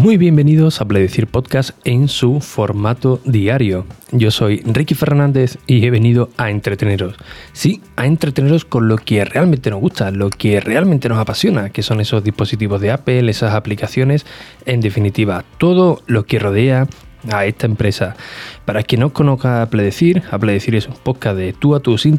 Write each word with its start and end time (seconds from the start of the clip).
Muy 0.00 0.16
bienvenidos 0.16 0.80
a 0.80 0.86
Pledecir 0.86 1.26
Podcast 1.26 1.72
en 1.84 2.08
su 2.08 2.40
formato 2.40 3.20
diario. 3.26 3.84
Yo 4.12 4.30
soy 4.30 4.62
Ricky 4.64 4.94
Fernández 4.94 5.58
y 5.66 5.84
he 5.84 5.90
venido 5.90 6.30
a 6.38 6.48
entreteneros. 6.48 7.16
Sí, 7.52 7.82
a 7.96 8.06
entreteneros 8.06 8.64
con 8.64 8.88
lo 8.88 8.96
que 8.96 9.22
realmente 9.26 9.68
nos 9.68 9.78
gusta, 9.78 10.10
lo 10.10 10.30
que 10.30 10.58
realmente 10.58 11.10
nos 11.10 11.18
apasiona, 11.18 11.68
que 11.68 11.82
son 11.82 12.00
esos 12.00 12.24
dispositivos 12.24 12.80
de 12.80 12.92
Apple, 12.92 13.30
esas 13.30 13.52
aplicaciones, 13.52 14.24
en 14.64 14.80
definitiva, 14.80 15.44
todo 15.58 16.00
lo 16.06 16.24
que 16.24 16.38
rodea 16.38 16.88
a 17.30 17.44
esta 17.44 17.66
empresa. 17.66 18.16
Para 18.64 18.82
quien 18.82 19.00
no 19.00 19.12
conozca 19.12 19.62
Apledecir, 19.62 20.22
Apledecir 20.30 20.74
es 20.76 20.86
un 20.86 20.94
podcast 20.94 21.36
de 21.36 21.52
tú 21.52 21.74
a 21.74 21.80
tu 21.80 21.98
sin 21.98 22.18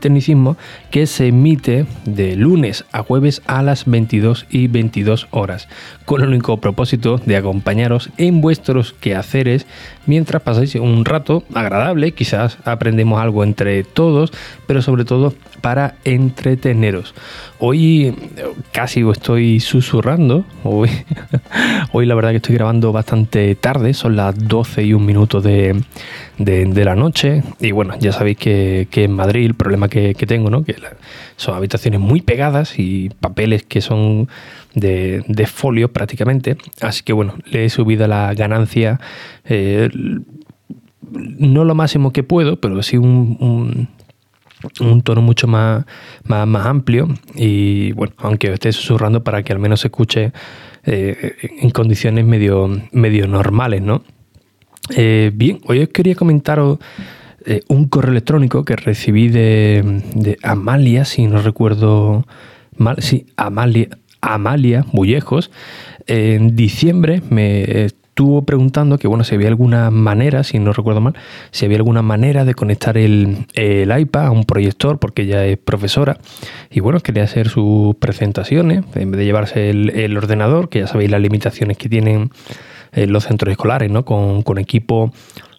que 0.90 1.08
se 1.08 1.28
emite 1.28 1.86
de 2.06 2.36
lunes 2.36 2.84
a 2.92 3.04
jueves 3.04 3.42
a 3.46 3.62
las 3.62 3.86
22 3.86 4.48
y 4.50 4.68
22 4.68 5.28
horas, 5.32 5.70
con 6.06 6.22
el 6.22 6.30
único 6.30 6.58
propósito 6.58 7.20
de 7.26 7.38
acompañaros 7.38 8.10
en 8.18 8.42
vuestros 8.42 8.94
quehaceres 8.94 9.66
mientras 10.06 10.42
pasáis 10.42 10.76
un 10.76 11.06
rato 11.06 11.44
agradable, 11.54 12.14
quizás 12.14 12.58
aprendemos 12.66 13.22
algo 13.22 13.44
entre 13.44 13.84
todos, 13.84 14.32
pero 14.68 14.82
sobre 14.82 15.06
todo 15.06 15.34
para 15.62 15.96
entreteneros. 16.04 17.14
Hoy 17.60 18.16
casi 18.72 19.08
estoy 19.10 19.60
susurrando, 19.60 20.46
hoy, 20.64 20.90
hoy 21.92 22.06
la 22.06 22.16
verdad 22.16 22.32
que 22.32 22.38
estoy 22.38 22.56
grabando 22.56 22.92
bastante 22.92 23.54
tarde, 23.56 23.94
son 23.94 24.16
las 24.16 24.36
12 24.48 24.84
y 24.84 24.94
un 24.94 25.06
minuto 25.06 25.42
de, 25.42 25.82
la 26.46 26.96
noche 26.96 27.44
y 27.60 27.72
bueno, 27.72 27.96
ya 28.00 28.12
sabéis 28.12 28.38
que, 28.38 28.88
en 28.92 29.12
Madrid 29.12 29.46
el 29.46 29.56
problema 29.56 29.90
que, 29.90 30.14
tengo, 30.14 30.50
¿no? 30.50 30.64
que 30.64 30.76
son 31.36 31.56
habitaciones 31.56 32.00
muy 32.00 32.22
pegadas 32.22 32.78
y 32.78 33.10
papeles 33.20 33.64
que 33.64 33.82
son 33.82 34.30
de, 34.74 35.24
de 35.28 35.48
folio 35.48 35.92
prácticamente, 35.92 36.58
así 36.80 37.04
que 37.04 37.14
bueno, 37.14 37.36
le 37.46 37.66
he 37.66 37.70
subido 37.70 38.08
la 38.08 38.34
ganancia. 38.34 39.00
Eh, 39.46 39.90
no 41.14 41.66
lo 41.66 41.76
máximo 41.76 42.14
que 42.14 42.24
puedo, 42.24 42.62
pero 42.62 42.82
sí 42.84 42.96
un, 42.96 43.90
un 44.80 45.02
tono 45.02 45.22
mucho 45.22 45.48
más, 45.48 45.86
más, 46.24 46.66
amplio 46.66 47.08
y 47.36 47.92
bueno, 47.94 48.14
aunque 48.18 48.52
esté 48.52 48.72
susurrando 48.72 49.24
para 49.24 49.44
que 49.44 49.54
al 49.54 49.60
menos 49.60 49.82
se 49.82 49.88
escuche 49.88 50.32
eh, 50.86 51.36
en 51.60 51.70
condiciones 51.72 52.26
medio, 52.26 52.70
medio 52.92 53.28
normales, 53.28 53.82
¿no? 53.82 54.04
Eh, 54.90 55.32
bien, 55.34 55.60
hoy 55.66 55.82
os 55.82 55.90
quería 55.90 56.16
comentaros 56.16 56.80
eh, 57.46 57.62
un 57.68 57.88
correo 57.88 58.12
electrónico 58.12 58.66
que 58.66 58.76
recibí 58.76 59.30
de, 59.30 60.38
Amalia, 60.44 61.06
si 61.06 61.28
no 61.28 61.42
recuerdo 61.42 62.26
mal, 62.78 62.98
sí, 63.00 63.26
Amalia, 63.38 63.90
Amalia 64.22 64.86
Bullejos. 64.92 65.52
En 66.08 66.56
diciembre 66.56 67.22
me 67.30 67.86
estuvo 67.86 68.44
preguntando 68.44 68.98
que, 68.98 69.08
bueno, 69.08 69.24
si 69.24 69.36
había 69.36 69.48
alguna 69.48 69.90
manera, 69.90 70.44
si 70.44 70.60
no 70.60 70.74
recuerdo 70.74 71.02
mal, 71.02 71.16
si 71.52 71.66
había 71.66 71.78
alguna 71.78 72.02
manera 72.02 72.46
de 72.46 72.54
conectar 72.54 72.98
el, 72.98 73.48
iPad 73.56 74.26
a 74.26 74.32
un 74.32 74.44
proyector, 74.44 75.00
porque 75.00 75.24
ella 75.24 75.46
es 75.46 75.58
profesora, 75.58 76.18
y 76.70 76.82
bueno, 76.82 77.00
quería 77.00 77.24
hacer 77.24 77.50
sus 77.50 77.96
presentaciones, 77.96 78.84
en 78.96 79.12
vez 79.12 79.18
de 79.18 79.26
llevarse 79.26 79.70
el, 79.70 80.18
ordenador, 80.18 80.70
que 80.70 80.80
ya 80.80 80.88
sabéis 80.88 81.10
las 81.10 81.22
limitaciones 81.22 81.78
que 81.78 81.90
tienen 81.90 82.32
eh, 82.94 83.08
los 83.08 83.24
centros 83.24 83.52
escolares, 83.52 83.90
¿no? 83.90 84.04
Con, 84.04 84.58
equipo 84.58 85.14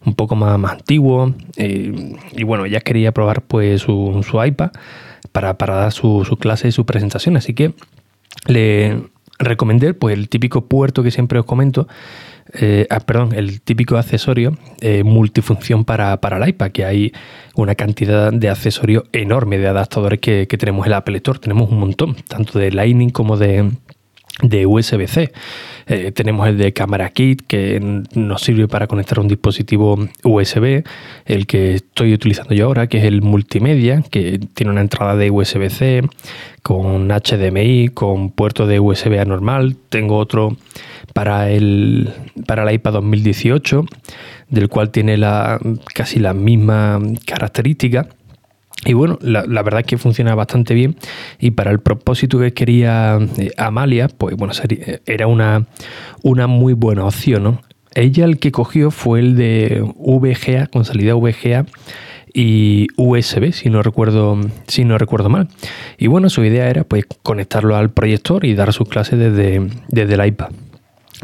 un 0.04 0.14
poco 0.14 0.36
más, 0.36 0.58
más 0.58 0.72
antiguo, 0.72 1.34
eh, 1.56 2.16
y 2.32 2.42
bueno, 2.42 2.66
ella 2.66 2.80
quería 2.80 3.12
probar 3.12 3.42
pues 3.42 3.82
su, 3.82 4.22
iPad 4.44 4.70
para, 5.32 5.56
para 5.56 5.76
dar 5.76 5.92
su, 5.92 6.24
su 6.24 6.36
clase 6.36 6.68
y 6.68 6.72
su 6.72 6.84
presentación, 6.84 7.36
así 7.36 7.54
que 7.54 7.72
le 8.46 9.02
recomendé 9.38 9.94
pues 9.94 10.16
el 10.16 10.28
típico 10.28 10.66
puerto 10.66 11.02
que 11.02 11.10
siempre 11.10 11.38
os 11.38 11.46
comento 11.46 11.88
eh, 12.54 12.86
ah, 12.90 13.00
perdón, 13.00 13.32
el 13.34 13.62
típico 13.62 13.96
accesorio 13.96 14.56
multifunción 15.04 15.84
para, 15.84 16.20
para, 16.20 16.36
el 16.36 16.48
iPad, 16.50 16.70
que 16.70 16.84
hay 16.84 17.12
una 17.54 17.74
cantidad 17.74 18.32
de 18.32 18.50
accesorios 18.50 19.04
enorme 19.12 19.58
de 19.58 19.68
adaptadores 19.68 20.20
que, 20.20 20.46
tenemos 20.46 20.84
en 20.86 20.92
el 20.92 20.98
Apple 20.98 21.16
Store. 21.16 21.38
Tenemos 21.38 21.70
un 21.70 21.78
montón, 21.78 22.16
tanto 22.28 22.58
de 22.58 22.72
Lightning 22.72 23.10
como 23.10 23.36
de, 23.36 23.70
de 24.42 24.66
USB-C. 24.66 25.32
Eh, 25.86 26.12
tenemos 26.12 26.46
el 26.48 26.58
de 26.58 26.72
cámara 26.72 27.10
kit 27.10 27.42
que 27.46 27.80
nos 28.14 28.42
sirve 28.42 28.68
para 28.68 28.86
conectar 28.86 29.18
un 29.18 29.28
dispositivo 29.28 29.98
USB, 30.22 30.84
el 31.26 31.46
que 31.46 31.74
estoy 31.74 32.12
utilizando 32.12 32.54
yo 32.54 32.66
ahora, 32.66 32.86
que 32.86 32.98
es 32.98 33.04
el 33.04 33.22
multimedia, 33.22 34.02
que 34.10 34.38
tiene 34.54 34.72
una 34.72 34.80
entrada 34.80 35.16
de 35.16 35.30
USB-C 35.30 36.02
con 36.62 37.08
HDMI, 37.08 37.88
con 37.88 38.30
puerto 38.30 38.66
de 38.66 38.78
USB 38.80 39.18
anormal. 39.20 39.76
Tengo 39.88 40.18
otro 40.18 40.56
para 41.12 41.50
el, 41.50 42.12
para 42.46 42.64
la 42.64 42.72
iPad 42.72 42.92
2018, 42.94 43.84
del 44.48 44.68
cual 44.68 44.90
tiene 44.90 45.16
la, 45.16 45.58
casi 45.94 46.20
la 46.20 46.34
misma 46.34 47.00
característica. 47.26 48.08
Y 48.84 48.94
bueno, 48.94 49.18
la, 49.22 49.44
verdad 49.62 49.80
es 49.80 49.86
que 49.86 49.98
funciona 49.98 50.34
bastante 50.34 50.74
bien 50.74 50.96
y 51.38 51.52
para 51.52 51.70
el 51.70 51.78
propósito 51.78 52.40
que 52.40 52.52
quería 52.52 53.18
eh, 53.38 53.50
Amalia, 53.56 54.08
pues 54.08 54.36
bueno, 54.36 54.52
era 55.06 55.28
una, 55.28 55.66
una 56.22 56.48
muy 56.48 56.72
buena 56.72 57.04
opción, 57.04 57.60
Ella 57.94 58.24
el 58.24 58.38
que 58.38 58.50
cogió 58.50 58.90
fue 58.90 59.20
el 59.20 59.36
de 59.36 59.84
VGA, 59.96 60.66
con 60.66 60.84
salida 60.84 61.14
VGA 61.14 61.66
y 62.34 62.88
USB, 62.96 63.52
si 63.52 63.70
no 63.70 63.82
recuerdo, 63.82 64.40
si 64.66 64.84
no 64.84 64.98
recuerdo 64.98 65.28
mal. 65.28 65.48
Y 65.98 66.08
bueno, 66.08 66.28
su 66.28 66.44
idea 66.44 66.68
era 66.68 66.84
pues 66.84 67.04
conectarlo 67.22 67.76
al 67.76 67.90
proyector 67.90 68.44
y 68.44 68.54
dar 68.54 68.72
sus 68.72 68.88
clases 68.88 69.18
desde, 69.18 69.68
desde 69.88 70.14
el 70.14 70.26
iPad. 70.26 70.50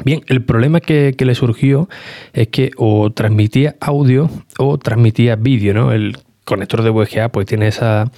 Bien, 0.05 0.23
el 0.29 0.45
problema 0.45 0.81
que, 0.81 1.15
le 1.19 1.35
surgió 1.35 1.89
es 2.33 2.49
que 2.49 2.71
o 2.77 3.11
transmitía 3.11 3.77
audio 3.81 4.31
o 4.59 4.79
transmitía 4.79 5.35
vídeo, 5.37 5.75
¿no? 5.75 5.93
El 5.93 6.17
conector 6.49 6.83
de 6.83 6.91
VGA 6.91 7.29
pues 7.29 7.47
tiene 7.47 7.69
esa 7.69 8.11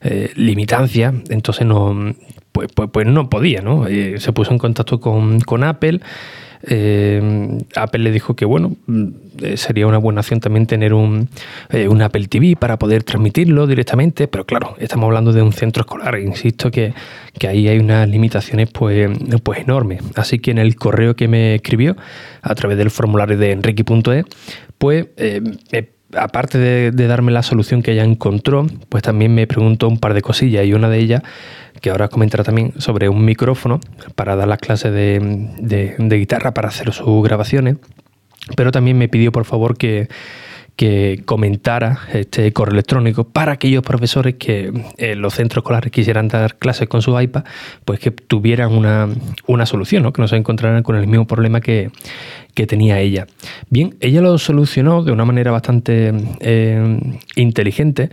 eh, 0.00 0.30
limitancia, 0.36 1.12
entonces 1.28 1.66
no, 1.66 2.14
pues, 2.52 2.68
pues, 2.74 2.88
pues 2.92 3.06
no 3.06 3.28
podía, 3.28 3.60
¿no? 3.60 3.86
Eh, 3.86 4.20
se 4.20 4.32
puso 4.32 4.52
en 4.52 4.58
contacto 4.58 5.00
con, 5.00 5.40
con 5.40 5.64
Apple 5.64 6.00
eh, 6.66 7.58
Apple 7.76 8.02
le 8.02 8.10
dijo 8.10 8.34
que 8.34 8.44
bueno, 8.44 8.76
mm, 8.86 9.06
eh, 9.42 9.56
sería 9.56 9.86
una 9.86 9.98
buena 9.98 10.20
opción 10.20 10.40
también 10.40 10.66
tener 10.66 10.92
eh, 10.92 11.88
un, 11.88 12.02
Apple 12.02 12.26
TV 12.28 12.56
para 12.56 12.78
poder 12.78 13.02
transmitirlo 13.02 13.66
directamente, 13.66 14.28
pero 14.28 14.46
claro, 14.46 14.74
estamos 14.78 15.04
hablando 15.04 15.32
de 15.32 15.42
un 15.42 15.52
centro 15.52 15.82
escolar, 15.82 16.18
insisto 16.18 16.70
que, 16.70 16.94
ahí 17.46 17.68
hay 17.68 17.78
unas 17.78 18.08
limitaciones 18.08 18.70
pues, 18.70 19.10
pues 19.42 19.60
enormes. 19.60 20.02
Así 20.14 20.38
que 20.38 20.50
en 20.50 20.58
el 20.58 20.76
correo 20.76 21.16
que 21.16 21.28
me 21.28 21.56
escribió 21.56 21.96
a 22.40 22.54
través 22.54 22.78
del 22.78 22.90
formulario 22.90 23.36
de 23.36 23.52
enrique.es, 23.52 24.24
pues 24.78 25.08
aparte 26.12 26.58
de, 26.58 27.06
darme 27.06 27.32
la 27.32 27.42
solución 27.42 27.82
que 27.82 27.92
ella 27.92 28.04
encontró, 28.04 28.66
pues 28.88 29.02
también 29.02 29.34
me 29.34 29.46
preguntó 29.46 29.88
un 29.88 29.98
par 29.98 30.14
de 30.14 30.22
cosillas 30.22 30.64
y 30.66 30.72
una 30.72 30.88
de 30.88 30.98
ellas 30.98 31.22
que 31.80 31.90
ahora 31.90 32.08
comentará 32.08 32.44
también 32.44 32.72
sobre 32.78 33.08
un 33.08 33.24
micrófono 33.24 33.80
para 34.14 34.36
dar 34.36 34.48
las 34.48 34.58
clases 34.58 34.92
de, 34.92 35.96
guitarra, 35.98 36.54
para 36.54 36.68
hacer 36.68 36.92
sus 36.92 37.22
grabaciones, 37.22 37.76
pero 38.56 38.72
también 38.72 38.96
me 38.96 39.08
pidió 39.08 39.32
por 39.32 39.44
favor 39.44 39.76
que, 39.76 40.08
comentara 41.24 42.00
este 42.12 42.52
correo 42.52 42.72
electrónico 42.72 43.24
para 43.24 43.52
aquellos 43.52 43.82
profesores 43.82 44.34
que 44.34 44.66
en 44.66 44.84
eh, 44.96 45.14
los 45.14 45.34
centros 45.34 45.62
escolares 45.62 45.92
quisieran 45.92 46.28
dar 46.28 46.56
clases 46.56 46.88
con 46.88 47.00
su 47.00 47.18
iPad, 47.18 47.44
pues 47.84 48.00
que 48.00 48.10
tuvieran 48.10 48.72
una, 48.72 49.66
solución, 49.66 50.12
que 50.12 50.20
no 50.20 50.28
se 50.28 50.36
encontraran 50.36 50.82
con 50.82 50.96
el 50.96 51.06
mismo 51.06 51.26
problema 51.26 51.60
que, 51.60 51.90
tenía 52.68 53.00
ella. 53.00 53.26
Bien, 53.68 53.96
ella 53.98 54.20
lo 54.20 54.38
solucionó 54.38 55.02
de 55.02 55.10
una 55.10 55.24
manera 55.24 55.50
bastante 55.50 56.12
eh, 56.38 57.00
inteligente 57.34 58.10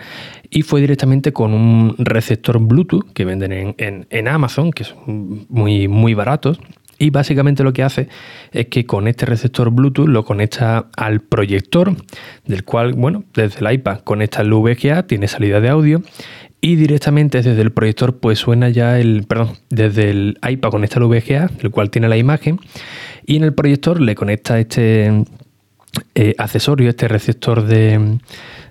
y 0.50 0.64
fue 0.64 0.82
directamente 0.82 1.32
con 1.32 1.54
un 1.54 1.96
receptor 1.98 2.60
Bluetooth 2.60 3.14
que 3.14 3.24
venden 3.24 3.76
en, 3.78 4.28
Amazon, 4.28 4.72
que 4.72 4.84
son 4.84 5.46
muy, 5.48 5.88
muy 5.88 6.14
baratos. 6.16 6.60
Y 7.02 7.10
básicamente 7.10 7.64
lo 7.64 7.74
que 7.74 7.82
hace 7.82 8.10
es 8.52 8.68
que 8.68 8.86
con 8.86 9.08
este 9.08 9.26
receptor 9.26 9.72
Bluetooth 9.72 10.08
lo 10.08 10.24
conecta 10.24 10.86
al 10.96 11.20
proyector, 11.20 11.96
del 12.46 12.64
cual, 12.64 12.94
bueno, 12.94 13.24
desde 13.34 13.66
el 13.66 13.74
iPad 13.74 14.02
conecta 14.02 14.44
el 14.44 14.54
VGA, 14.54 15.08
tiene 15.08 15.28
salida 15.28 15.60
de 15.60 15.70
audio 15.70 16.04
y 16.62 16.76
directamente 16.76 17.42
desde 17.42 17.60
el 17.60 17.72
proyector 17.72 18.20
pues 18.20 18.38
suena 18.38 18.70
ya 18.70 19.00
el, 19.00 19.24
perdón, 19.28 19.54
desde 19.72 20.12
el 20.12 20.38
iPad 20.48 20.70
conecta 20.70 21.00
el 21.00 21.06
VGA, 21.08 21.50
el 21.64 21.72
cual 21.72 21.90
tiene 21.90 22.08
la 22.08 22.18
imagen 22.18 22.60
y 23.26 23.38
en 23.38 23.46
el 23.46 23.56
proyector 23.56 24.00
le 24.00 24.14
conecta 24.14 24.60
este 24.60 25.24
eh, 26.14 26.36
accesorio, 26.38 26.88
este 26.88 27.08
receptor 27.08 27.66
de, 27.66 28.20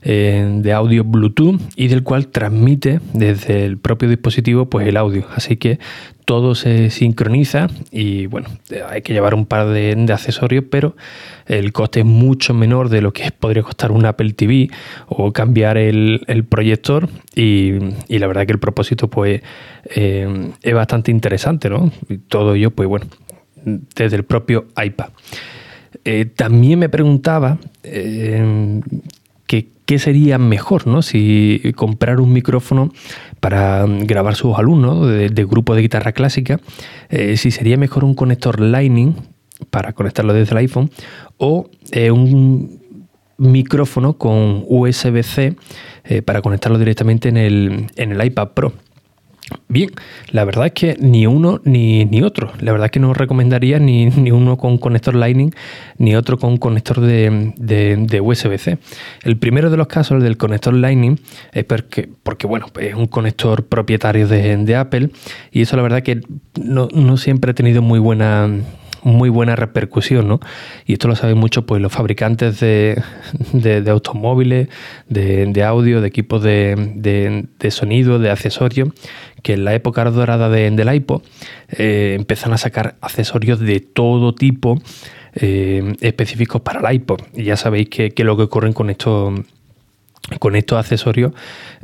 eh, 0.02 0.48
de 0.62 0.72
audio 0.72 1.04
Bluetooth 1.04 1.60
y 1.76 1.88
del 1.88 2.02
cual 2.02 2.28
transmite 2.28 3.00
desde 3.12 3.64
el 3.64 3.78
propio 3.78 4.08
dispositivo 4.08 4.66
pues 4.66 4.86
el 4.86 4.96
audio. 4.96 5.26
Así 5.34 5.56
que 5.56 5.78
todo 6.24 6.54
se 6.54 6.90
sincroniza 6.90 7.66
y 7.90 8.26
bueno, 8.26 8.48
hay 8.88 9.02
que 9.02 9.12
llevar 9.12 9.34
un 9.34 9.46
par 9.46 9.68
de, 9.68 10.06
accesorios, 10.12 10.64
pero 10.70 10.96
el 11.46 11.72
coste 11.72 12.00
es 12.00 12.06
mucho 12.06 12.54
menor 12.54 12.88
de 12.88 13.02
lo 13.02 13.12
que 13.12 13.30
podría 13.32 13.62
costar 13.62 13.90
un 13.90 14.06
Apple 14.06 14.32
TV 14.32 14.70
o 15.08 15.32
cambiar 15.32 15.76
el, 15.76 16.46
proyector 16.48 17.08
y, 17.34 17.72
la 18.08 18.26
verdad 18.26 18.46
que 18.46 18.52
el 18.52 18.60
propósito 18.60 19.08
pues 19.08 19.42
eh, 19.96 20.52
es 20.62 20.74
bastante 20.74 21.10
interesante, 21.10 21.68
¿no? 21.68 21.90
Y 22.08 22.18
todo 22.18 22.54
ello 22.54 22.70
pues 22.70 22.88
bueno, 22.88 23.06
desde 23.96 24.16
el 24.16 24.24
propio 24.24 24.68
iPad. 24.82 25.08
Eh, 26.04 26.24
también 26.24 26.78
me 26.78 26.88
preguntaba 26.88 27.58
qué 29.90 29.98
sería 29.98 30.38
mejor, 30.38 30.86
¿no? 30.86 31.02
Si 31.02 31.60
comprar 31.74 32.20
un 32.20 32.32
micrófono 32.32 32.92
para 33.40 33.84
grabar 33.88 34.36
sus 34.36 34.56
alumnos 34.56 35.08
de, 35.08 35.44
grupo 35.44 35.74
de 35.74 35.82
guitarra 35.82 36.12
clásica, 36.12 36.60
eh, 37.08 37.36
si 37.36 37.50
sería 37.50 37.76
mejor 37.76 38.04
un 38.04 38.14
conector 38.14 38.60
Lightning 38.60 39.16
para 39.70 39.92
conectarlo 39.92 40.32
desde 40.32 40.52
el 40.52 40.58
iPhone 40.58 40.92
o 41.38 41.68
un 42.12 42.80
micrófono 43.38 44.12
con 44.12 44.62
USB-C 44.68 45.56
para 46.24 46.40
conectarlo 46.40 46.78
directamente 46.78 47.28
en 47.28 47.36
el, 47.36 47.86
en 47.96 48.12
el 48.12 48.24
iPad 48.24 48.50
Pro. 48.50 48.72
Bien, 49.68 49.90
la 50.32 50.44
verdad 50.44 50.66
es 50.66 50.72
que 50.72 50.96
ni 50.98 51.26
uno 51.26 51.60
ni, 51.64 52.04
ni 52.04 52.22
otro. 52.22 52.52
La 52.60 52.72
verdad 52.72 52.86
es 52.86 52.90
que 52.90 53.00
no 53.00 53.14
recomendaría 53.14 53.78
ni, 53.78 54.06
uno 54.30 54.56
con 54.56 54.78
conector 54.78 55.14
Lightning 55.14 55.52
ni 55.98 56.16
otro 56.16 56.38
con 56.38 56.56
conector 56.56 57.00
de, 57.00 57.52
de, 57.56 58.20
USB-C. 58.20 58.78
El 59.22 59.36
primero 59.36 59.70
de 59.70 59.76
los 59.76 59.86
casos, 59.86 60.18
el 60.18 60.22
del 60.22 60.36
conector 60.36 60.74
Lightning, 60.74 61.16
es 61.52 61.64
porque, 61.64 62.08
porque 62.22 62.46
bueno, 62.46 62.66
es 62.80 62.94
un 62.94 63.06
conector 63.06 63.64
propietario 63.66 64.26
de, 64.26 64.70
Apple 64.70 65.10
y 65.50 65.62
eso 65.62 65.76
la 65.76 65.82
verdad 65.82 66.02
que 66.02 66.20
no, 66.60 66.88
no 66.94 67.16
siempre 67.16 67.50
ha 67.50 67.54
tenido 67.54 67.82
muy 67.82 67.98
buena 67.98 68.48
muy 69.02 69.28
buena 69.28 69.56
repercusión, 69.56 70.28
¿no? 70.28 70.40
Y 70.86 70.94
esto 70.94 71.08
lo 71.08 71.16
saben 71.16 71.38
mucho 71.38 71.66
pues, 71.66 71.80
los 71.80 71.92
fabricantes 71.92 72.60
de, 72.60 73.02
automóviles, 73.88 74.68
de, 75.08 75.64
audio, 75.64 76.00
de 76.00 76.08
equipos 76.08 76.42
de, 76.42 77.46
sonido, 77.70 78.18
de 78.18 78.30
accesorios, 78.30 78.90
que 79.42 79.54
en 79.54 79.64
la 79.64 79.74
época 79.74 80.04
dorada 80.04 80.48
del 80.48 80.94
iPod 80.94 81.22
eh, 81.70 82.14
empiezan 82.18 82.52
a 82.52 82.58
sacar 82.58 82.96
accesorios 83.00 83.60
de 83.60 83.80
todo 83.80 84.34
tipo 84.34 84.80
eh, 85.34 85.94
específicos 86.00 86.60
para 86.60 86.80
el 86.80 86.96
iPod. 86.96 87.20
Y 87.34 87.44
ya 87.44 87.56
sabéis 87.56 87.88
que, 87.88 88.12
lo 88.18 88.36
que 88.36 88.44
ocurre 88.44 88.72
con 88.72 88.90
estos 88.90 89.40
con 90.38 90.54
estos 90.54 90.78
accesorios 90.78 91.32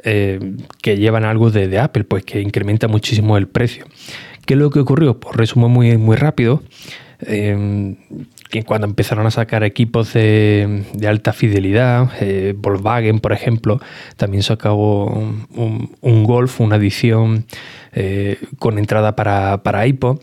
eh, 0.04 0.38
que 0.82 0.96
llevan 0.96 1.24
algo 1.24 1.50
de, 1.50 1.78
Apple, 1.78 2.04
pues 2.04 2.24
que 2.24 2.40
incrementa 2.40 2.86
muchísimo 2.86 3.36
el 3.36 3.48
precio. 3.48 3.86
¿Qué 4.44 4.54
es 4.54 4.60
lo 4.60 4.70
que 4.70 4.78
ocurrió? 4.78 5.18
Pues 5.18 5.34
resumo 5.36 5.68
muy, 5.68 5.96
muy 5.96 6.16
rápido. 6.16 6.62
Em, 7.20 7.96
que 8.50 8.62
cuando 8.62 8.86
empezaron 8.86 9.26
a 9.26 9.30
sacar 9.30 9.64
equipos 9.64 10.12
de, 10.12 10.84
alta 11.06 11.32
fidelidad, 11.32 12.10
eh, 12.20 12.54
Volkswagen, 12.56 13.20
por 13.20 13.32
ejemplo, 13.32 13.80
también 14.16 14.42
sacó 14.42 15.06
un, 15.06 16.24
Golf, 16.24 16.60
una 16.60 16.76
edición 16.76 17.46
eh, 17.92 18.38
con 18.58 18.78
entrada 18.78 19.16
para, 19.16 19.62
para 19.62 19.86
iPod. 19.86 20.20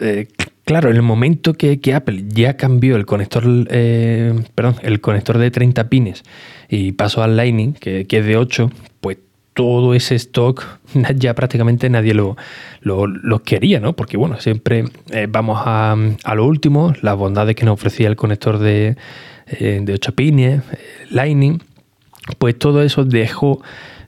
Eh, 0.00 0.28
claro, 0.64 0.90
en 0.90 0.96
el 0.96 1.02
momento 1.02 1.54
que, 1.54 1.80
Apple 1.94 2.24
ya 2.28 2.56
cambió 2.56 2.96
el 2.96 3.06
conector, 3.06 3.44
perdón, 4.54 4.76
el 4.82 5.00
conector 5.00 5.38
de 5.38 5.50
30 5.50 5.88
pines 5.88 6.22
y 6.68 6.92
pasó 6.92 7.22
al 7.22 7.36
Lightning, 7.36 7.72
que, 7.72 8.06
que 8.06 8.18
es 8.18 8.26
de 8.26 8.36
8, 8.36 8.70
pues 9.00 9.18
todo 9.60 9.92
ese 9.92 10.14
stock 10.14 10.64
ya 11.16 11.34
prácticamente 11.34 11.90
nadie 11.90 12.14
lo, 12.14 12.34
lo, 12.80 13.42
quería, 13.42 13.78
¿no? 13.78 13.92
Porque 13.92 14.16
bueno, 14.16 14.40
siempre 14.40 14.84
eh, 15.10 15.26
vamos 15.28 15.60
a, 15.66 15.94
lo 16.34 16.46
último, 16.46 16.94
las 17.02 17.14
bondades 17.14 17.54
que 17.56 17.66
nos 17.66 17.74
ofrecía 17.74 18.08
el 18.08 18.16
conector 18.16 18.58
de, 18.58 18.96
eh, 19.48 19.80
de 19.82 19.92
8 19.92 20.14
pines, 20.14 20.62
eh, 20.72 20.78
Lightning, 21.10 21.58
pues 22.38 22.58
todo 22.58 22.82
eso 22.82 23.04
dejó 23.04 23.60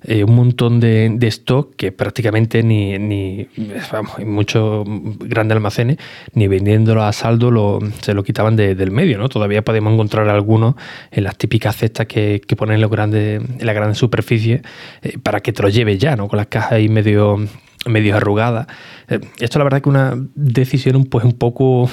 eh, 0.05 0.25
un 0.25 0.35
montón 0.35 0.81
de, 0.81 1.17
stock 1.23 1.75
que 1.77 1.93
prácticamente 1.93 2.63
ni, 2.63 2.99
ni 2.99 3.47
vamos, 3.91 4.19
en 4.19 4.31
muchos 4.31 4.85
grandes 5.21 5.57
almacenes, 5.57 5.99
ni 6.35 6.49
vendiéndolo 6.49 7.03
a 7.03 7.13
saldo 7.13 7.81
se 8.01 8.15
lo 8.15 8.23
quitaban 8.23 8.57
del 8.57 8.91
medio, 8.91 9.19
¿no? 9.19 9.29
Todavía 9.29 9.63
podemos 9.63 9.93
encontrar 9.93 10.29
algunos 10.29 10.75
en 11.11 11.25
las 11.25 11.37
típicas 11.37 11.77
cestas 11.77 12.07
que, 12.07 12.41
ponen 12.57 12.81
los 12.81 12.91
grandes, 12.91 13.41
en 13.59 13.67
la 13.67 13.73
gran 13.73 13.95
superficie 13.95 14.63
eh, 15.03 15.19
para 15.23 15.41
que 15.41 15.53
te 15.53 15.63
lo 15.63 15.69
lleves 15.69 15.99
ya, 15.99 16.17
¿no? 16.17 16.29
Con 16.29 16.37
las 16.37 16.47
cajas 16.47 16.73
ahí 16.73 16.89
medio 16.89 17.39
medio 17.87 18.17
arrugadas. 18.17 18.67
Eh, 19.09 19.21
esto 19.39 19.59
la 19.59 19.65
verdad 19.65 19.83
que 19.83 19.89
una 19.89 20.15
decisión 20.35 21.05
pues 21.05 21.25
un 21.25 21.33
poco 21.33 21.91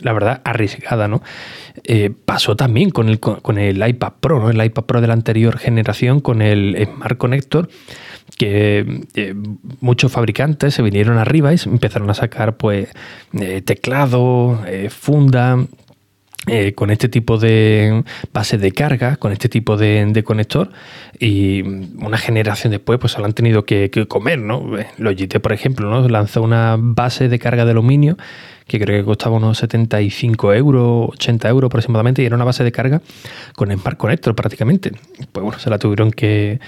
la 0.00 0.14
verdad, 0.14 0.40
arriesgada, 0.44 1.06
¿no? 1.06 1.22
Eh, 1.84 2.10
pasó 2.24 2.56
también 2.56 2.90
con 2.90 3.10
el, 3.10 3.20
con 3.20 3.58
el 3.58 3.86
iPad 3.86 4.12
Pro, 4.18 4.40
¿no? 4.40 4.48
El 4.48 4.64
iPad 4.64 4.84
Pro 4.84 5.00
de 5.02 5.06
la 5.06 5.12
anterior 5.12 5.58
generación 5.58 6.20
con 6.20 6.40
el 6.40 6.88
Smart 6.94 7.18
Connector, 7.18 7.68
que 8.38 9.02
eh, 9.14 9.34
muchos 9.80 10.10
fabricantes 10.12 10.72
se 10.72 10.82
vinieron 10.82 11.18
arriba 11.18 11.52
y 11.52 11.58
empezaron 11.66 12.08
a 12.08 12.14
sacar, 12.14 12.56
pues, 12.56 12.88
teclado, 13.66 14.62
funda, 14.88 15.58
con 16.74 16.90
este 16.90 17.08
tipo 17.08 17.38
de 17.38 18.02
base 18.32 18.58
de 18.58 18.72
carga, 18.72 19.16
con 19.16 19.32
este 19.32 19.48
tipo 19.48 19.76
de, 19.76 20.22
conector, 20.24 20.70
y 21.18 21.62
una 21.62 22.18
generación 22.18 22.70
después 22.70 22.98
pues 22.98 23.12
se 23.12 23.18
lo 23.18 23.26
han 23.26 23.34
tenido 23.34 23.64
que, 23.64 23.90
comer, 24.08 24.38
¿no? 24.38 24.70
Logitech, 24.98 25.40
por 25.42 25.52
ejemplo, 25.52 25.90
¿no? 25.90 26.08
lanzó 26.08 26.42
una 26.42 26.76
base 26.78 27.28
de 27.28 27.38
carga 27.38 27.64
de 27.64 27.72
aluminio 27.72 28.16
que 28.70 28.78
creo 28.78 29.00
que 29.00 29.04
costaba 29.04 29.36
unos 29.36 29.58
75 29.58 30.54
euros, 30.54 31.08
80 31.14 31.48
euros 31.48 31.68
aproximadamente, 31.68 32.22
y 32.22 32.26
era 32.26 32.36
una 32.36 32.44
base 32.44 32.62
de 32.62 32.70
carga 32.70 33.02
con 33.56 33.72
Smart 33.72 33.98
Connector 33.98 34.36
prácticamente. 34.36 34.92
Pues 35.32 35.42
bueno, 35.42 35.58
se 35.58 35.68
la 35.70 35.78
tuvieron 35.78 36.12
que, 36.12 36.60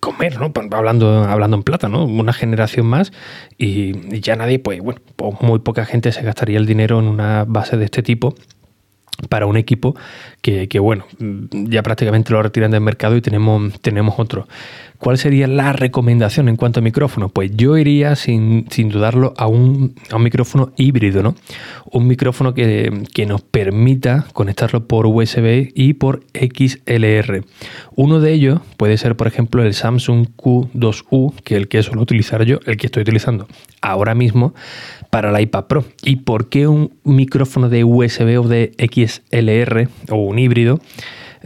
comer, 0.00 0.38
¿no? 0.38 0.52
Hablando, 0.72 1.24
hablando 1.24 1.56
en 1.56 1.62
plata, 1.62 1.88
¿no? 1.88 2.04
Una 2.04 2.32
generación 2.32 2.86
más 2.86 3.12
y, 3.58 4.20
ya 4.20 4.36
nadie, 4.36 4.58
pues 4.58 4.80
bueno, 4.80 5.00
pues 5.16 5.40
muy 5.40 5.58
poca 5.60 5.84
gente 5.84 6.12
se 6.12 6.22
gastaría 6.22 6.58
el 6.58 6.66
dinero 6.66 6.98
en 6.98 7.06
una 7.06 7.44
base 7.44 7.76
de 7.76 7.84
este 7.84 8.02
tipo 8.02 8.34
para 9.28 9.46
un 9.46 9.56
equipo 9.56 9.96
que, 10.42 10.68
que, 10.68 10.78
bueno, 10.78 11.06
ya 11.50 11.82
prácticamente 11.82 12.32
lo 12.32 12.42
retiran 12.42 12.70
del 12.70 12.82
mercado 12.82 13.16
y 13.16 13.20
tenemos, 13.20 13.80
tenemos 13.80 14.14
otro. 14.18 14.46
¿Cuál 14.98 15.18
sería 15.18 15.46
la 15.46 15.72
recomendación 15.72 16.48
en 16.48 16.56
cuanto 16.56 16.80
a 16.80 16.82
micrófono? 16.82 17.28
Pues 17.28 17.50
yo 17.54 17.76
iría 17.76 18.16
sin, 18.16 18.66
dudarlo 18.88 19.34
a 19.36 19.46
un, 19.46 19.94
micrófono 20.18 20.72
híbrido, 20.76 21.22
¿no? 21.22 21.34
Un 21.90 22.06
micrófono 22.06 22.54
que, 22.54 22.90
nos 23.26 23.42
permita 23.42 24.26
conectarlo 24.32 24.86
por 24.86 25.06
USB 25.06 25.72
y 25.74 25.94
por 25.94 26.24
XLR. 26.32 27.44
Uno 27.94 28.20
de 28.20 28.32
ellos 28.32 28.60
puede 28.76 28.96
ser, 28.96 29.16
por 29.16 29.26
ejemplo, 29.26 29.62
el 29.62 29.74
Samsung 29.74 30.28
Q2U, 30.36 31.34
que 31.42 31.54
es 31.56 31.60
el 31.60 31.68
que 31.68 31.82
suelo 31.82 32.02
utilizar 32.02 32.44
yo, 32.44 32.60
el 32.66 32.76
que 32.76 32.86
estoy 32.86 33.02
utilizando 33.02 33.48
ahora 33.90 34.14
mismo 34.14 34.54
para 35.10 35.30
la 35.30 35.40
iPad 35.40 35.64
Pro. 35.64 35.84
¿Y 36.02 36.16
por 36.16 36.48
qué 36.48 36.66
un 36.66 36.92
micrófono 37.04 37.68
de 37.68 37.84
USB 37.84 38.40
o 38.40 38.48
de 38.48 38.72
XLR 38.78 39.88
o 40.10 40.16
un 40.16 40.38
híbrido? 40.38 40.80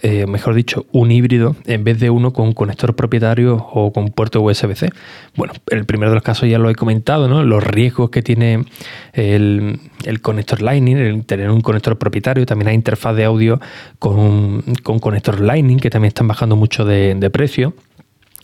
Eh, 0.03 0.27
mejor 0.27 0.55
dicho, 0.55 0.87
un 0.93 1.11
híbrido 1.11 1.57
en 1.67 1.85
vez 1.85 2.01
de 2.01 2.09
uno 2.09 2.33
con 2.33 2.55
conector 2.55 2.97
propietario 2.97 3.57
o 3.57 3.93
con 3.93 4.09
puerto 4.09 4.41
USB-C. 4.41 4.91
Bueno, 5.37 5.53
el 5.69 5.85
primero 5.85 6.11
de 6.11 6.15
los 6.15 6.23
casos 6.23 6.49
ya 6.49 6.59
lo 6.59 6.71
he 6.71 6.75
comentado, 6.75 7.29
¿no? 7.29 7.43
Los 7.45 7.63
riesgos 7.63 8.09
que 8.09 8.23
tiene 8.23 8.65
el, 9.13 9.79
conector 10.23 10.63
Lightning, 10.63 10.97
el 10.97 11.27
tener 11.27 11.51
un 11.51 11.61
conector 11.61 11.99
propietario, 11.99 12.47
también 12.47 12.69
hay 12.69 12.75
interfaz 12.77 13.15
de 13.15 13.25
audio 13.25 13.61
con, 13.99 14.63
conector 14.83 15.41
Lightning 15.41 15.79
que 15.79 15.91
también 15.91 16.09
están 16.09 16.29
bajando 16.29 16.57
mucho 16.57 16.85
de 16.85 17.31
precio. 17.31 17.75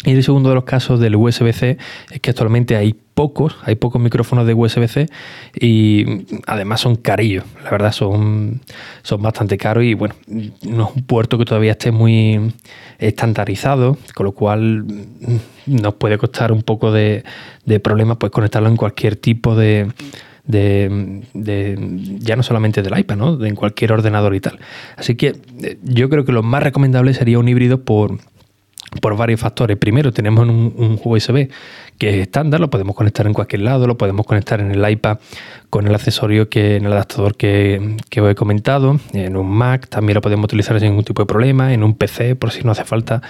Y 0.04 0.10
el 0.10 0.22
segundo 0.22 0.50
de 0.50 0.54
los 0.54 0.64
casos 0.64 1.00
del 1.00 1.16
USB-C 1.16 1.78
es 2.10 2.20
que 2.20 2.30
actualmente 2.30 2.76
hay 2.76 2.94
pocos, 3.14 3.56
hay 3.64 3.76
pocos 3.76 4.00
micrófonos 4.00 4.46
de 4.46 4.52
USB-C 4.52 5.06
y 5.58 6.26
además 6.46 6.82
son 6.82 6.96
carillos, 6.96 7.44
la 7.64 7.70
verdad 7.70 7.92
son, 7.92 8.60
son 9.02 9.22
bastante 9.22 9.56
caros 9.56 9.84
y 9.84 9.94
bueno, 9.94 10.14
no 10.26 10.88
es 10.90 10.96
un 10.96 11.02
puerto 11.06 11.38
que 11.38 11.46
todavía 11.46 11.72
esté 11.72 11.92
muy 11.92 12.52
estandarizado, 12.98 13.96
con 14.14 14.26
lo 14.26 14.32
cual 14.32 14.84
nos 15.64 15.94
puede 15.94 16.18
costar 16.18 16.52
un 16.52 16.62
poco 16.62 16.92
de, 16.92 17.24
de 17.64 17.80
problema 17.80 18.18
pues 18.18 18.30
conectarlo 18.30 18.68
en 18.68 18.76
cualquier 18.76 19.16
tipo 19.16 19.56
de, 19.56 19.90
de, 20.46 21.78
ya 22.20 22.36
no 22.36 22.42
solamente 22.42 22.82
del 22.82 22.98
iPad, 22.98 23.16
¿no? 23.16 23.36
De 23.36 23.48
en 23.48 23.54
cualquier 23.54 23.92
ordenador 23.92 24.34
y 24.34 24.40
tal. 24.40 24.58
Así 24.96 25.16
que 25.16 25.36
eh, 25.62 25.78
yo 25.82 26.08
creo 26.08 26.24
que 26.24 26.32
lo 26.32 26.42
más 26.42 26.62
recomendable 26.62 27.14
sería 27.14 27.38
un 27.38 27.48
híbrido 27.48 27.82
por, 27.82 28.18
por 29.00 29.16
varios 29.16 29.40
factores. 29.40 29.76
Primero, 29.76 30.12
tenemos 30.12 30.49
un, 30.49 31.00
USB 31.02 31.49
que 31.99 32.11
es 32.11 32.16
estándar, 32.16 32.61
lo 32.61 32.69
podemos 32.69 32.95
conectar 32.95 33.26
en 33.26 33.33
cualquier 33.33 33.62
lado, 33.62 33.87
lo 33.87 33.97
podemos 33.97 34.26
conectar 34.26 34.61
en 34.61 34.71
el 34.71 34.90
iPad 34.90 35.19
con 35.71 35.87
el 35.87 35.95
accesorio 35.95 36.49
que 36.49 36.76
en 36.76 36.85
el 36.85 36.93
adaptador 36.93 37.37
que, 37.37 37.97
os 38.21 38.31
he 38.31 38.35
comentado, 38.35 39.00
en 39.12 39.37
un 39.37 39.49
Mac 39.49 39.88
también 39.88 40.14
lo 40.14 40.21
podemos 40.21 40.45
utilizar 40.45 40.78
sin 40.78 40.90
ningún 40.90 41.05
tipo 41.05 41.23
de 41.23 41.26
problema, 41.26 41.73
en 41.73 41.83
un 41.83 41.95
PC 41.95 42.37
por 42.37 42.50
si 42.50 42.64
no 42.64 42.73
hace 42.73 42.85
falta, 42.85 43.23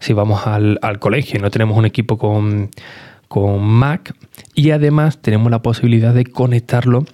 si 0.00 0.12
vamos 0.12 0.46
al, 0.46 0.78
colegio 1.00 1.38
y 1.38 1.42
no 1.42 1.50
tenemos 1.50 1.76
un 1.76 1.84
equipo 1.84 2.16
con, 2.16 2.70
con 3.28 3.62
Mac 3.62 4.14
y 4.54 4.70
además 4.70 5.20
tenemos 5.20 5.50
la 5.50 5.60
posibilidad 5.60 6.14
de 6.14 6.24
conectarlo 6.24 7.04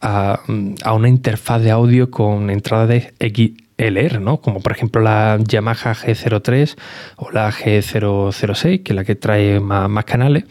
a, 0.00 0.40
a 0.82 0.92
una 0.94 1.08
interfaz 1.08 1.62
de 1.62 1.70
audio 1.70 2.10
con 2.10 2.50
entrada 2.50 2.86
de 2.86 3.14
X 3.20 3.52
LR, 3.78 4.20
¿no? 4.20 4.40
Como 4.40 4.60
por 4.60 4.72
ejemplo 4.72 5.02
la 5.02 5.38
Yamaha 5.42 5.94
G03 5.94 6.76
o 7.16 7.30
la 7.30 7.50
G006, 7.50 8.82
que 8.82 8.92
es 8.92 8.96
la 8.96 9.04
que 9.04 9.14
trae 9.14 9.60
más, 9.60 10.04
canales. 10.04 10.44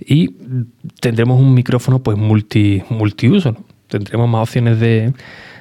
y 0.00 0.34
tendremos 1.00 1.40
un 1.40 1.54
micrófono 1.54 2.02
pues 2.02 2.18
multi, 2.18 2.82
multiuso. 2.88 3.56
Tendremos 3.88 4.28
más 4.28 4.42
opciones 4.42 4.80
de, 4.80 5.12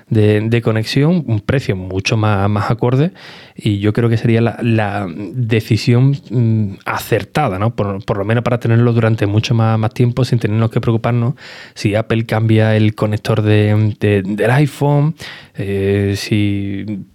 de, 0.09 0.61
conexión, 0.61 1.23
un 1.27 1.39
precio 1.39 1.75
mucho 1.75 2.17
más, 2.17 2.49
más 2.49 2.69
acorde 2.69 3.11
y 3.55 3.79
yo 3.79 3.93
creo 3.93 4.09
que 4.09 4.17
sería 4.17 4.41
la, 4.41 5.07
decisión 5.33 6.17
mm, 6.29 6.75
acertada, 6.85 7.59
¿no? 7.59 7.75
Por, 7.75 8.17
lo 8.17 8.25
menos 8.25 8.43
para 8.43 8.59
tenerlo 8.59 8.93
durante 8.93 9.25
mucho 9.25 9.53
más, 9.53 9.77
más, 9.79 9.93
tiempo 9.93 10.25
sin 10.25 10.39
tenernos 10.39 10.71
que 10.71 10.81
preocuparnos 10.81 11.35
si 11.73 11.95
Apple 11.95 12.25
cambia 12.25 12.75
el 12.75 12.95
conector 12.95 13.41
de, 13.41 13.95
del 13.99 14.51
iPhone, 14.51 15.15
eh, 15.55 16.15
si 16.17 17.05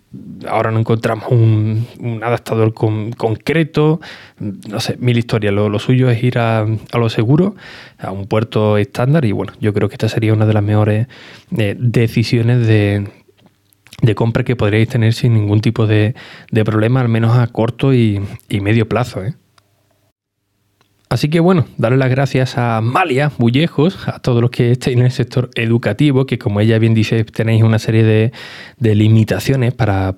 ahora 0.48 0.70
no 0.70 0.78
encontramos 0.78 1.30
un, 1.30 2.20
adaptador 2.22 2.72
concreto, 2.72 4.00
no 4.38 4.80
sé, 4.80 4.96
mil 4.98 5.18
historias. 5.18 5.52
Lo, 5.52 5.78
suyo 5.78 6.10
es 6.10 6.22
ir 6.22 6.38
a, 6.38 6.66
lo 6.92 7.08
seguro, 7.08 7.56
a 7.98 8.10
un 8.10 8.26
puerto 8.26 8.78
estándar 8.78 9.24
y 9.24 9.32
bueno, 9.32 9.52
yo 9.60 9.72
creo 9.74 9.88
que 9.88 9.94
esta 9.94 10.08
sería 10.08 10.32
una 10.32 10.46
de 10.46 10.54
las 10.54 10.62
mejores 10.62 11.08
eh, 11.56 11.76
decisiones 11.78 12.66
de, 12.66 13.08
compra 14.14 14.44
que 14.44 14.56
podríais 14.56 14.88
tener 14.88 15.12
sin 15.12 15.34
ningún 15.34 15.60
tipo 15.60 15.86
de, 15.86 16.14
problema, 16.64 17.00
al 17.00 17.08
menos 17.08 17.36
a 17.36 17.46
corto 17.48 17.92
y, 17.92 18.20
y 18.48 18.60
medio 18.60 18.88
plazo. 18.88 19.24
¿eh? 19.24 19.34
Así 21.10 21.30
que 21.30 21.40
bueno, 21.40 21.64
darle 21.78 21.96
las 21.96 22.10
gracias 22.10 22.58
a 22.58 22.82
Malia 22.82 23.32
Bullejos, 23.38 24.06
a 24.08 24.18
todos 24.18 24.42
los 24.42 24.50
que 24.50 24.72
estéis 24.72 24.98
en 24.98 25.04
el 25.04 25.10
sector 25.10 25.48
educativo, 25.54 26.26
que 26.26 26.38
como 26.38 26.60
ella 26.60 26.78
bien 26.78 26.92
dice, 26.92 27.24
tenéis 27.24 27.62
una 27.62 27.78
serie 27.78 28.04
de, 28.78 28.94
limitaciones 28.94 29.72
para, 29.72 30.14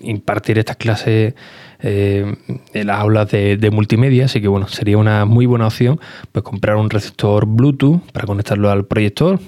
impartir 0.00 0.58
estas 0.58 0.76
clases 0.76 1.34
eh, 1.80 2.36
en 2.74 2.86
las 2.86 3.00
aulas 3.00 3.30
de, 3.30 3.70
multimedia, 3.72 4.26
así 4.26 4.42
que 4.42 4.48
bueno, 4.48 4.68
sería 4.68 4.98
una 4.98 5.24
muy 5.24 5.46
buena 5.46 5.66
opción 5.66 5.98
pues 6.32 6.42
comprar 6.42 6.76
un 6.76 6.90
receptor 6.90 7.46
Bluetooth 7.46 8.00
para 8.12 8.26
conectarlo 8.26 8.70
al 8.70 8.84
proyector, 8.84 9.40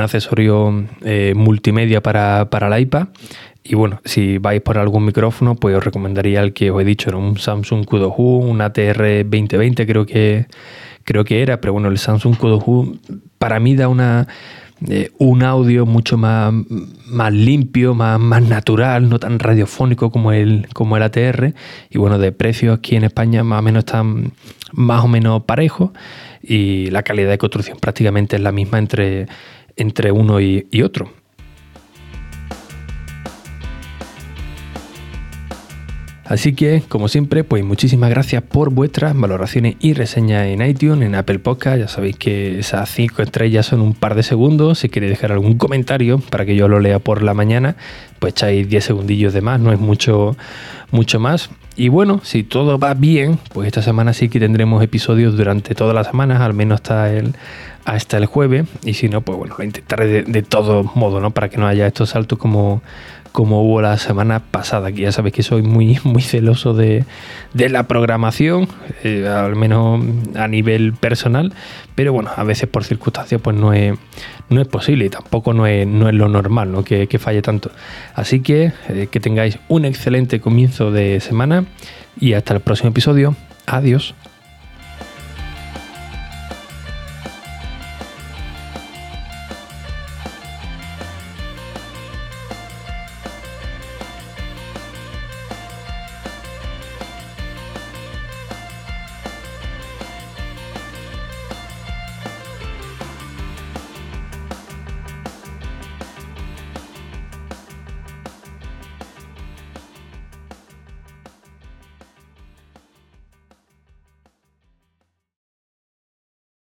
accesorio 0.00 0.84
eh, 1.04 1.34
multimedia 1.36 2.02
para, 2.02 2.48
para 2.50 2.68
la 2.68 2.80
iPad. 2.80 3.08
Y 3.64 3.74
bueno, 3.74 4.00
si 4.04 4.38
vais 4.38 4.60
por 4.60 4.78
algún 4.78 5.04
micrófono, 5.04 5.56
pues 5.56 5.76
os 5.76 5.84
recomendaría 5.84 6.40
el 6.40 6.52
que 6.52 6.70
os 6.70 6.80
he 6.80 6.84
dicho, 6.84 7.10
era 7.10 7.18
un 7.18 7.36
Samsung 7.36 7.84
Q2U, 7.84 8.44
un 8.44 8.60
ATR 8.60 9.24
2020 9.24 9.86
creo 9.86 10.06
que, 10.06 10.46
creo 11.02 11.24
que 11.24 11.42
era, 11.42 11.60
pero 11.60 11.72
bueno, 11.72 11.88
el 11.88 11.98
Samsung 11.98 12.36
Q2U 12.36 13.00
para 13.38 13.58
mí 13.58 13.74
da 13.74 13.88
una, 13.88 14.28
eh, 14.88 15.10
un 15.18 15.42
audio 15.42 15.86
mucho 15.86 16.18
más, 16.18 16.52
más 17.06 17.32
limpio, 17.32 17.94
más, 17.94 18.20
más 18.20 18.42
natural, 18.42 19.08
no 19.08 19.18
tan 19.18 19.38
radiofónico 19.38 20.10
como 20.10 20.32
el, 20.32 20.68
como 20.74 20.96
el 20.96 21.02
ATR. 21.02 21.54
Y 21.88 21.98
bueno, 21.98 22.18
de 22.18 22.30
precio 22.32 22.72
aquí 22.72 22.94
en 22.94 23.04
España 23.04 23.42
más 23.42 23.60
o 23.60 23.62
menos 23.62 23.84
están 23.84 24.32
más 24.72 25.02
o 25.02 25.08
menos 25.08 25.44
parejos. 25.44 25.90
Y 26.42 26.90
la 26.90 27.02
calidad 27.02 27.30
de 27.30 27.38
construcción 27.38 27.78
prácticamente 27.80 28.36
es 28.36 28.42
la 28.42 28.52
misma 28.52 28.78
entre, 28.78 29.26
entre 29.76 30.10
uno 30.12 30.40
y 30.40 30.82
otro. 30.82 31.10
Así 36.28 36.54
que, 36.54 36.82
como 36.88 37.06
siempre, 37.06 37.44
pues 37.44 37.64
muchísimas 37.64 38.10
gracias 38.10 38.42
por 38.42 38.72
vuestras 38.72 39.16
valoraciones 39.16 39.76
y 39.78 39.94
reseñas 39.94 40.46
en 40.46 40.60
iTunes, 40.60 41.06
en 41.06 41.14
Apple 41.14 41.38
Podcast. 41.38 41.78
Ya 41.78 41.88
sabéis 41.88 42.16
que 42.16 42.58
esas 42.58 42.90
5 42.90 43.22
estrellas 43.22 43.66
son 43.66 43.80
un 43.80 43.94
par 43.94 44.16
de 44.16 44.24
segundos. 44.24 44.80
Si 44.80 44.88
queréis 44.88 45.12
dejar 45.12 45.30
algún 45.30 45.56
comentario 45.56 46.18
para 46.18 46.44
que 46.44 46.56
yo 46.56 46.66
lo 46.66 46.80
lea 46.80 46.98
por 46.98 47.22
la 47.22 47.32
mañana, 47.32 47.76
pues 48.18 48.32
echáis 48.32 48.68
10 48.68 48.84
segundillos 48.84 49.34
de 49.34 49.40
más, 49.40 49.60
no 49.60 49.72
es 49.72 49.78
mucho, 49.78 50.36
mucho 50.90 51.20
más. 51.20 51.48
Y 51.76 51.88
bueno, 51.90 52.20
si 52.24 52.42
todo 52.42 52.78
va 52.78 52.94
bien, 52.94 53.38
pues 53.52 53.66
esta 53.66 53.82
semana 53.82 54.14
sí 54.14 54.30
que 54.30 54.40
tendremos 54.40 54.82
episodios 54.82 55.36
durante 55.36 55.74
todas 55.74 55.94
las 55.94 56.06
semanas, 56.06 56.40
al 56.40 56.54
menos 56.54 56.76
hasta 56.76 57.12
el, 57.12 57.34
hasta 57.84 58.16
el 58.16 58.24
jueves. 58.24 58.66
Y 58.82 58.94
si 58.94 59.10
no, 59.10 59.20
pues 59.20 59.38
bueno, 59.38 59.54
lo 59.58 59.64
intentaré 59.64 60.06
de, 60.06 60.22
de 60.22 60.42
todo 60.42 60.90
modo, 60.94 61.20
¿no? 61.20 61.32
Para 61.32 61.50
que 61.50 61.58
no 61.58 61.66
haya 61.66 61.86
estos 61.86 62.10
saltos 62.10 62.38
como 62.38 62.80
como 63.36 63.60
hubo 63.60 63.82
la 63.82 63.98
semana 63.98 64.40
pasada, 64.40 64.90
que 64.92 65.02
ya 65.02 65.12
sabéis 65.12 65.34
que 65.34 65.42
soy 65.42 65.60
muy, 65.60 65.98
muy 66.04 66.22
celoso 66.22 66.72
de, 66.72 67.04
la 67.52 67.82
programación, 67.82 68.66
eh, 69.04 69.28
al 69.28 69.56
menos 69.56 70.02
a 70.36 70.48
nivel 70.48 70.94
personal, 70.94 71.52
pero 71.94 72.14
bueno, 72.14 72.30
a 72.34 72.44
veces 72.44 72.66
por 72.66 72.84
circunstancias 72.84 73.38
pues 73.44 73.54
no 73.54 73.74
es, 73.74 73.92
no 74.48 74.62
es 74.62 74.66
posible 74.66 75.04
y 75.04 75.10
tampoco 75.10 75.52
no 75.52 75.66
es, 75.66 75.86
no 75.86 76.08
es 76.08 76.14
lo 76.14 76.30
normal 76.30 76.72
¿no? 76.72 76.82
Que, 76.82 77.06
falle 77.18 77.42
tanto. 77.42 77.70
Así 78.14 78.40
que 78.40 78.72
eh, 78.88 79.08
que 79.10 79.20
tengáis 79.20 79.58
un 79.68 79.84
excelente 79.84 80.40
comienzo 80.40 80.90
de 80.90 81.20
semana 81.20 81.66
y 82.18 82.32
hasta 82.32 82.54
el 82.54 82.60
próximo 82.60 82.88
episodio. 82.88 83.36
Adiós. 83.66 84.14